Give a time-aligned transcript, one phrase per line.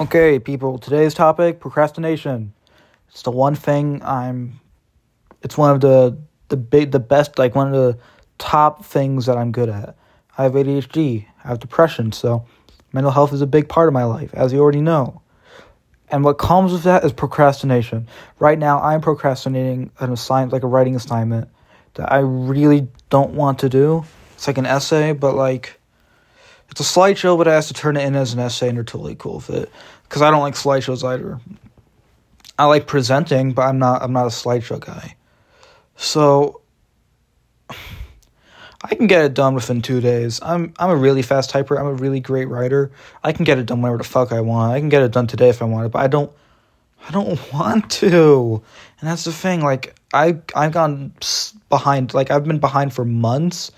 [0.00, 2.52] Okay, people, today's topic procrastination.
[3.08, 4.60] It's the one thing I'm
[5.42, 7.98] it's one of the the big the best like one of the
[8.38, 9.96] top things that I'm good at.
[10.36, 12.46] I have ADHD, I have depression, so
[12.92, 15.20] mental health is a big part of my life, as you already know.
[16.12, 18.06] And what comes with that is procrastination.
[18.38, 21.48] Right now, I'm procrastinating an assignment, like a writing assignment,
[21.94, 24.04] that I really don't want to do.
[24.34, 25.77] It's like an essay, but like
[26.70, 28.84] it's a slideshow, but I have to turn it in as an essay, and they're
[28.84, 29.70] totally cool with it.
[30.04, 31.40] Because I don't like slideshows either.
[32.58, 34.02] I like presenting, but I'm not.
[34.02, 35.16] I'm not a slideshow guy.
[35.96, 36.62] So
[38.82, 40.40] I can get it done within two days.
[40.42, 41.78] I'm I'm a really fast typer.
[41.78, 42.90] I'm a really great writer.
[43.22, 44.72] I can get it done whenever the fuck I want.
[44.72, 46.30] I can get it done today if I want it, but I don't.
[47.06, 48.62] I don't want to,
[49.00, 49.60] and that's the thing.
[49.60, 51.12] Like I I've gone
[51.68, 52.14] behind.
[52.14, 53.72] Like I've been behind for months,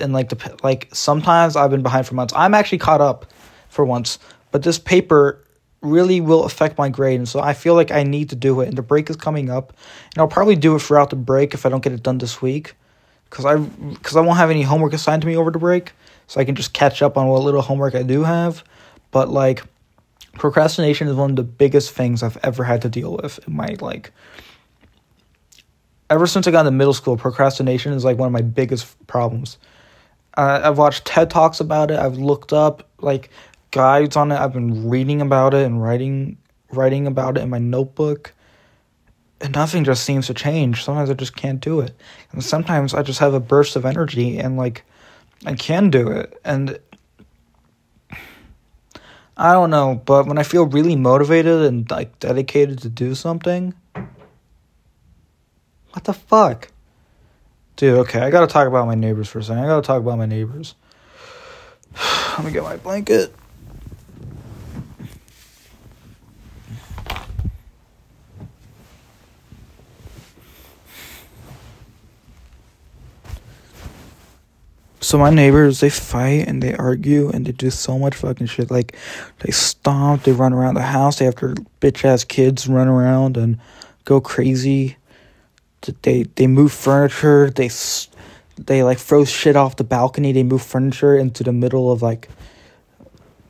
[0.00, 2.32] and like the like sometimes I've been behind for months.
[2.36, 3.26] I'm actually caught up
[3.68, 4.18] for once,
[4.50, 5.44] but this paper
[5.82, 8.68] really will affect my grade, and so I feel like I need to do it.
[8.68, 9.72] And the break is coming up,
[10.14, 12.40] and I'll probably do it throughout the break if I don't get it done this
[12.40, 12.74] week,
[13.28, 15.92] because I because I won't have any homework assigned to me over the break,
[16.26, 18.64] so I can just catch up on what little homework I do have.
[19.10, 19.64] But like,
[20.34, 23.76] procrastination is one of the biggest things I've ever had to deal with in my
[23.80, 24.12] like.
[26.08, 29.56] Ever since I got into middle school, procrastination is like one of my biggest problems.
[30.36, 31.98] Uh, I've watched TED Talks about it.
[31.98, 33.30] I've looked up like
[33.70, 34.36] guides on it.
[34.36, 36.38] I've been reading about it and writing
[36.70, 38.32] writing about it in my notebook.
[39.40, 40.84] And nothing just seems to change.
[40.84, 41.94] Sometimes I just can't do it.
[42.30, 44.84] And sometimes I just have a burst of energy and like
[45.44, 46.40] I can do it.
[46.44, 46.78] And
[49.36, 53.74] I don't know, but when I feel really motivated and like dedicated to do something,
[55.92, 56.68] what the fuck?
[57.82, 59.64] Dude, okay, I gotta talk about my neighbors for a second.
[59.64, 60.76] I gotta talk about my neighbors.
[62.38, 63.34] Let me get my blanket.
[75.00, 78.70] So my neighbors, they fight and they argue and they do so much fucking shit.
[78.70, 78.96] Like
[79.40, 83.36] they stomp, they run around the house, they have their bitch ass kids run around
[83.36, 83.58] and
[84.04, 84.98] go crazy.
[86.02, 87.50] They they move furniture.
[87.50, 87.70] They
[88.58, 90.32] they like throw shit off the balcony.
[90.32, 92.28] They move furniture into the middle of like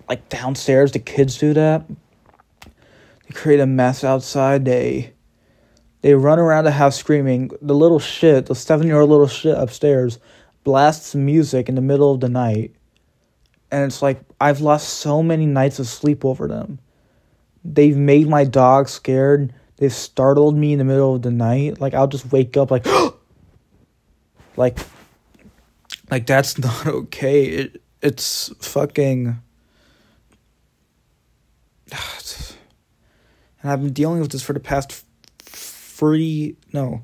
[0.09, 0.93] like downstairs.
[0.93, 1.85] The kids do that.
[1.89, 4.65] They create a mess outside.
[4.65, 5.13] They
[6.03, 7.51] they run around the house screaming.
[7.61, 10.19] The little shit, the seven year old little shit upstairs
[10.65, 12.75] blasts music in the middle of the night.
[13.71, 16.79] And it's like, I've lost so many nights of sleep over them.
[17.65, 19.55] They've made my dog scared.
[19.83, 21.81] They've startled me in the middle of the night.
[21.81, 22.87] Like, I'll just wake up like,
[24.57, 24.79] like,
[26.09, 27.47] like that's not okay.
[27.47, 29.43] It, it's fucking.
[33.63, 35.05] And I've been dealing with this for the past
[35.39, 37.03] three, no,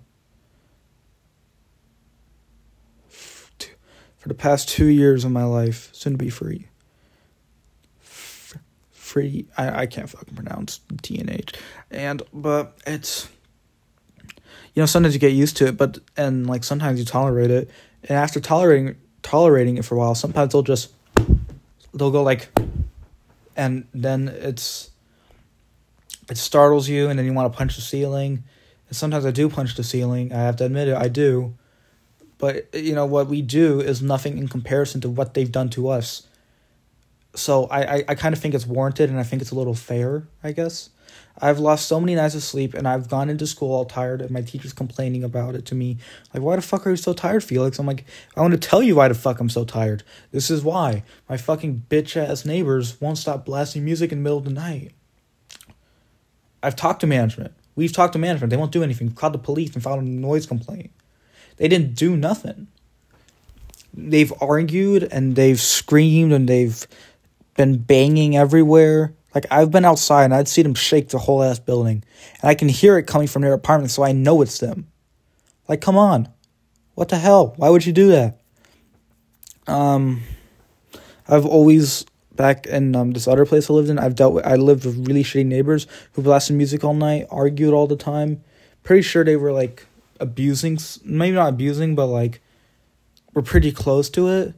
[3.08, 6.68] for the past two years of my life, soon to be free.
[9.08, 11.56] Free, I, I can't fucking pronounce TNH.
[11.90, 13.26] And, but it's,
[14.74, 17.70] you know, sometimes you get used to it, but, and like sometimes you tolerate it.
[18.02, 20.92] And after tolerating, tolerating it for a while, sometimes they'll just,
[21.94, 22.50] they'll go like,
[23.56, 24.90] and then it's,
[26.28, 28.44] it startles you, and then you want to punch the ceiling.
[28.88, 30.34] And sometimes I do punch the ceiling.
[30.34, 31.54] I have to admit it, I do.
[32.36, 35.88] But you know what we do is nothing in comparison to what they've done to
[35.88, 36.26] us.
[37.38, 39.74] So I, I, I kind of think it's warranted and I think it's a little
[39.74, 40.90] fair, I guess.
[41.40, 44.30] I've lost so many nights of sleep and I've gone into school all tired and
[44.30, 45.98] my teacher's complaining about it to me.
[46.34, 47.78] Like, why the fuck are you so tired, Felix?
[47.78, 48.04] I'm like,
[48.36, 50.02] I want to tell you why the fuck I'm so tired.
[50.32, 51.04] This is why.
[51.28, 54.92] My fucking bitch ass neighbors won't stop blasting music in the middle of the night.
[56.60, 57.54] I've talked to management.
[57.76, 58.50] We've talked to management.
[58.50, 59.06] They won't do anything.
[59.06, 60.90] We've called the police and filed a noise complaint.
[61.56, 62.66] They didn't do nothing.
[63.94, 66.86] They've argued and they've screamed and they've
[67.58, 69.12] been banging everywhere.
[69.34, 72.02] Like I've been outside and I'd see them shake the whole ass building.
[72.40, 74.86] And I can hear it coming from their apartment, so I know it's them.
[75.68, 76.28] Like, come on.
[76.94, 77.52] What the hell?
[77.56, 78.40] Why would you do that?
[79.66, 80.22] Um
[81.28, 84.54] I've always back in um, this other place I lived in, I've dealt with I
[84.54, 88.42] lived with really shitty neighbors who blasted music all night, argued all the time.
[88.84, 89.86] Pretty sure they were like
[90.20, 92.40] abusing, maybe not abusing, but like
[93.34, 94.54] we're pretty close to it.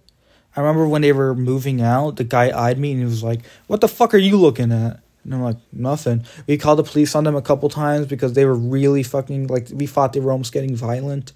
[0.60, 3.40] I remember when they were moving out, the guy eyed me and he was like,
[3.66, 7.14] "What the fuck are you looking at?" And I'm like, "Nothing." We called the police
[7.14, 10.32] on them a couple times because they were really fucking like we thought they were
[10.32, 11.32] almost getting violent.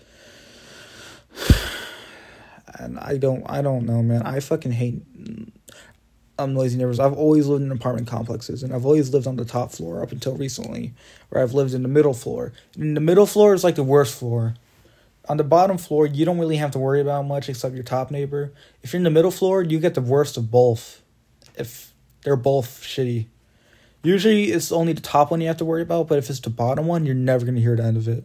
[2.76, 4.22] And I don't, I don't know, man.
[4.22, 5.00] I fucking hate.
[6.38, 6.98] um, noisy neighbors.
[6.98, 10.10] I've always lived in apartment complexes, and I've always lived on the top floor up
[10.10, 10.92] until recently,
[11.28, 12.52] where I've lived in the middle floor.
[12.76, 14.54] And the middle floor is like the worst floor.
[15.28, 18.10] On the bottom floor, you don't really have to worry about much except your top
[18.10, 18.52] neighbor.
[18.82, 21.02] If you're in the middle floor, you get the worst of both.
[21.56, 23.26] If they're both shitty.
[24.02, 26.50] Usually, it's only the top one you have to worry about, but if it's the
[26.50, 28.24] bottom one, you're never going to hear the end of it.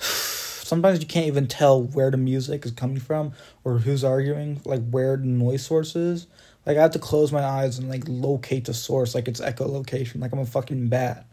[0.70, 3.32] sometimes you can't even tell where the music is coming from
[3.64, 6.26] or who's arguing, like where the noise source is.
[6.66, 10.20] Like I have to close my eyes and like locate the source, like it's echolocation,
[10.20, 11.26] like I'm a fucking bat.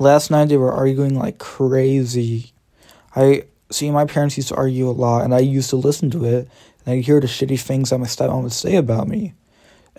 [0.00, 2.54] Last night they were arguing like crazy.
[3.14, 6.24] I see my parents used to argue a lot and I used to listen to
[6.24, 6.48] it
[6.86, 9.34] and I hear the shitty things that my stepmom would say about me.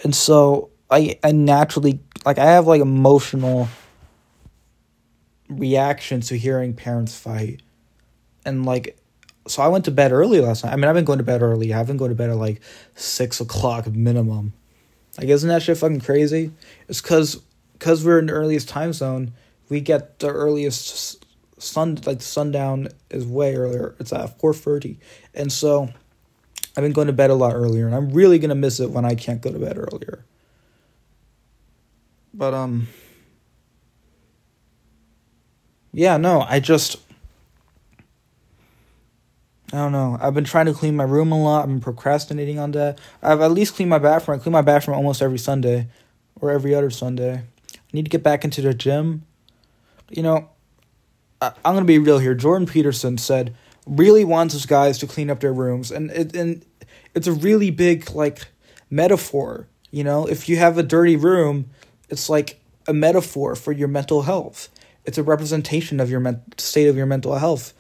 [0.04, 3.68] And so I I naturally like I have like emotional
[5.48, 7.62] reactions to hearing parents fight.
[8.44, 8.98] And like
[9.48, 10.74] so I went to bed early last night.
[10.74, 11.76] I mean I've been going to bed early.
[11.76, 12.60] I've been going to bed at like
[12.96, 14.54] six o'clock minimum.
[15.20, 16.54] Like isn't that shit fucking crazy?
[16.88, 17.40] It's cause
[17.78, 19.34] cause we're in the earliest time zone,
[19.72, 21.26] we get the earliest
[21.58, 23.96] sun like sundown is way earlier.
[24.02, 25.00] It's at four thirty.
[25.34, 25.90] And so
[26.76, 29.06] I've been going to bed a lot earlier, and I'm really gonna miss it when
[29.06, 30.26] I can't go to bed earlier.
[32.34, 32.90] But um,
[35.94, 36.98] yeah, no, I just.
[39.74, 40.18] I don't know.
[40.20, 41.62] I've been trying to clean my room a lot.
[41.62, 43.00] I've been procrastinating on that.
[43.24, 44.38] I've at least cleaned my bathroom.
[44.38, 45.88] I clean my bathroom almost every Sunday
[46.42, 47.36] or every other Sunday.
[47.36, 49.24] I need to get back into the gym.
[50.12, 50.50] You know,
[51.42, 52.36] I, I'm to be real here.
[52.36, 53.56] Jordan Peterson said
[53.88, 56.64] really wants his guys to clean up their rooms and it and
[57.16, 58.48] it's a really big like
[58.92, 60.26] metaphor you know?
[60.26, 61.70] If you have a dirty room
[62.10, 64.70] it's like a metaphor for your mental health.
[65.06, 67.74] It's a representation of your men- state of your mental health.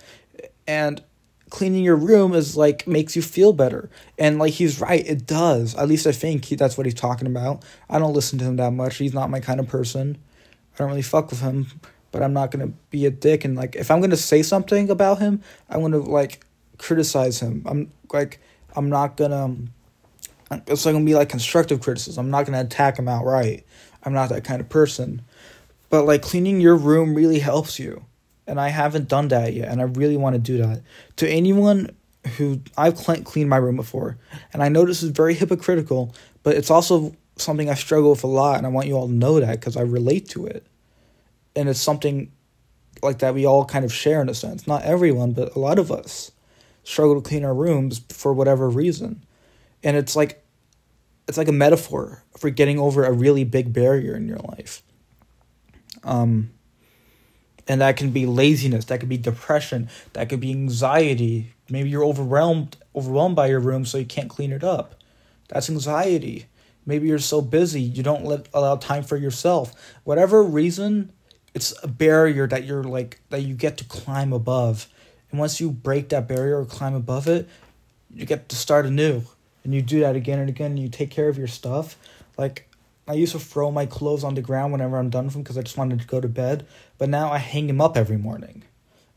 [0.65, 1.03] And
[1.49, 3.89] cleaning your room is like makes you feel better.
[4.17, 5.05] And like he's right.
[5.05, 5.75] It does.
[5.75, 7.63] At least i think he, that's what he's talking about.
[7.89, 8.97] I don't listen to him that much.
[8.97, 10.17] He's not my kind of person.
[10.73, 11.67] I don't really fuck with him
[12.11, 15.19] but I'm not gonna be a dick and like if I'm gonna say something about
[15.19, 16.45] him, I'm gonna like
[16.77, 17.63] criticize him.
[17.65, 18.39] I'm like
[18.75, 19.45] I'm not gonna.
[19.45, 19.73] Um,
[20.67, 22.25] it's like gonna be like constructive criticism.
[22.25, 23.65] I'm not gonna attack him outright.
[24.03, 25.21] I'm not that kind of person.
[25.89, 28.05] But like cleaning your room really helps you,
[28.47, 30.81] and I haven't done that yet, and I really want to do that.
[31.17, 31.95] To anyone
[32.37, 34.17] who I've cleaned my room before,
[34.53, 38.27] and I know this is very hypocritical, but it's also something I struggle with a
[38.27, 40.65] lot, and I want you all to know that because I relate to it
[41.55, 42.31] and it's something
[43.01, 44.67] like that we all kind of share in a sense.
[44.67, 46.31] Not everyone, but a lot of us
[46.83, 49.23] struggle to clean our rooms for whatever reason.
[49.83, 50.43] And it's like
[51.27, 54.83] it's like a metaphor for getting over a really big barrier in your life.
[56.03, 56.51] Um
[57.67, 61.53] and that can be laziness, that could be depression, that could be anxiety.
[61.69, 64.95] Maybe you're overwhelmed overwhelmed by your room so you can't clean it up.
[65.47, 66.45] That's anxiety.
[66.85, 69.73] Maybe you're so busy you don't let allow time for yourself.
[70.03, 71.13] Whatever reason
[71.53, 74.87] it's a barrier that you're like that you get to climb above.
[75.31, 77.47] And once you break that barrier or climb above it
[78.13, 79.23] you get to start anew.
[79.63, 81.97] And you do that again and again and you take care of your stuff.
[82.37, 82.67] Like
[83.07, 85.57] i used to throw my clothes on the ground whenever i'm done with them because
[85.57, 86.65] i just wanted to go to bed.
[86.97, 88.63] But now i hang them up every morning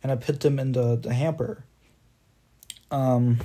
[0.02, 1.64] and i put them in the, the hamper.
[2.91, 3.41] Um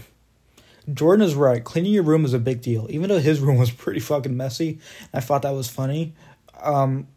[0.91, 1.63] jordan is right.
[1.63, 2.87] Cleaning your room is a big deal.
[2.89, 4.79] Even though his room was pretty fucking messy
[5.13, 6.13] i thought that was funny.
[6.61, 7.07] Um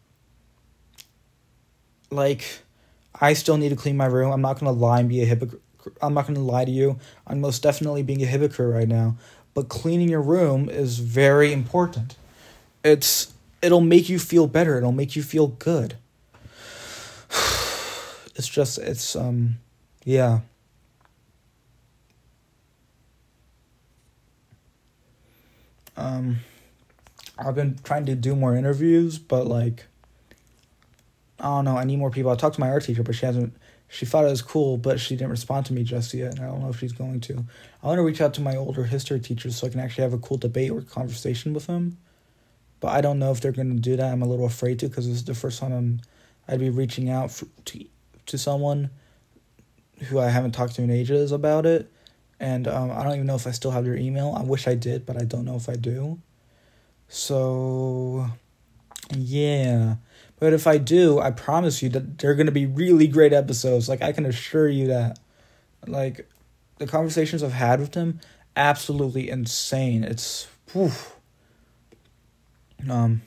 [2.13, 2.45] like
[3.19, 4.31] I still need to clean my room.
[4.31, 5.61] I'm not gonna lie and be a hypocrite.
[6.01, 6.99] I'm not gonna lie to you.
[7.27, 9.17] I'm most definitely being a hypocrite right now.
[9.53, 12.15] But cleaning your room is very important.
[12.83, 14.77] It's it'll make you feel better.
[14.77, 15.95] It'll make you feel good.
[18.35, 19.59] It's just it's um
[20.05, 20.39] yeah.
[25.95, 26.39] Um
[27.37, 29.85] I've been trying to do more interviews, but like
[31.43, 31.77] I don't know.
[31.77, 32.31] I need more people.
[32.31, 33.53] I talked to my art teacher, but she hasn't.
[33.89, 36.31] She thought it was cool, but she didn't respond to me just yet.
[36.31, 37.45] And I don't know if she's going to.
[37.83, 40.13] I want to reach out to my older history teachers so I can actually have
[40.13, 41.97] a cool debate or conversation with them.
[42.79, 44.11] But I don't know if they're going to do that.
[44.11, 46.01] I'm a little afraid to because this is the first time I'm.
[46.47, 47.85] I'd be reaching out for, to
[48.25, 48.89] to someone
[50.07, 51.91] who I haven't talked to in ages about it,
[52.39, 54.33] and um, I don't even know if I still have their email.
[54.37, 56.19] I wish I did, but I don't know if I do.
[57.09, 58.27] So,
[59.15, 59.95] yeah.
[60.43, 63.87] But if I do, I promise you that they're going to be really great episodes.
[63.87, 65.17] Like, I can assure you that.
[65.87, 66.27] Like,
[66.79, 68.19] the conversations I've had with them,
[68.53, 70.03] absolutely insane.
[70.03, 70.91] It's, whew.
[72.89, 73.21] Um,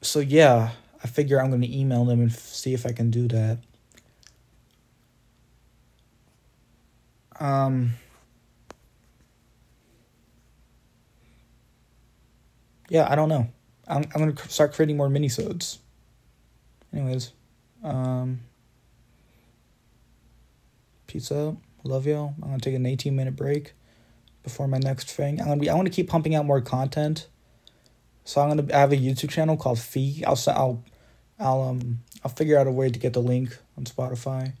[0.00, 0.70] so yeah,
[1.04, 3.58] I figure I'm gonna email them and f- see if I can do that.
[7.38, 7.92] Um.
[12.88, 13.48] Yeah, I don't know.
[13.88, 15.78] I'm I'm gonna start creating more minisodes.
[16.92, 17.32] Anyways,
[17.82, 18.40] um.
[21.32, 21.56] Out.
[21.82, 22.34] Love y'all.
[22.42, 23.72] I'm gonna take an 18 minute break
[24.42, 25.40] before my next thing.
[25.40, 25.70] I'm gonna be.
[25.70, 27.26] I want to keep pumping out more content.
[28.24, 30.22] So I'm gonna I have a YouTube channel called Fee.
[30.26, 30.84] I'll I'll
[31.38, 34.52] I'll um I'll figure out a way to get the link on Spotify.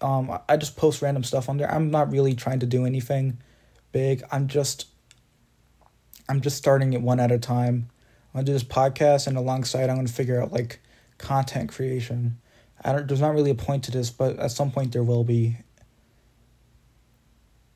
[0.00, 1.68] Um, I just post random stuff on there.
[1.68, 3.38] I'm not really trying to do anything
[3.90, 4.22] big.
[4.30, 4.86] I'm just
[6.28, 7.88] I'm just starting it one at a time.
[8.38, 10.78] I'm gonna do this podcast, and alongside, I'm gonna figure out like
[11.18, 12.38] content creation.
[12.84, 13.08] I don't.
[13.08, 15.56] There's not really a point to this, but at some point there will be.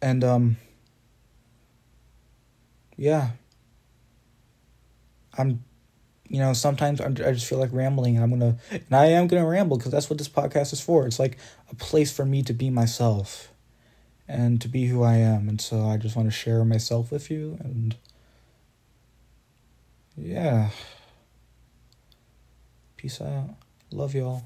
[0.01, 0.57] And um.
[2.97, 3.31] Yeah.
[5.37, 5.65] I'm,
[6.29, 8.23] you know, sometimes I'm, I just feel like rambling.
[8.23, 11.09] I'm gonna, and I am gonna ramble because that's what this podcast is for.
[11.09, 11.39] It's like
[11.73, 13.53] a place for me to be myself,
[14.29, 15.49] and to be who I am.
[15.49, 17.97] And so I just want to share myself with you and.
[20.17, 20.71] Yeah.
[22.97, 23.57] Peace out.
[23.91, 24.43] Love y'all.